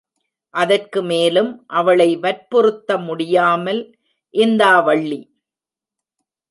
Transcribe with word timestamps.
அதற்கு 0.53 1.01
மேலும் 1.01 1.65
அவளை 1.71 2.15
வற்புறுத்த 2.15 2.97
முடியாமல், 2.97 3.81
இந்தா 4.33 4.79
வள்ளி! 4.79 5.21